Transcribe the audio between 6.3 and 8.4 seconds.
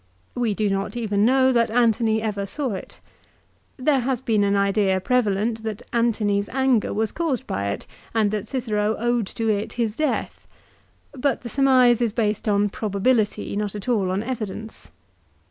anger was caused by it, and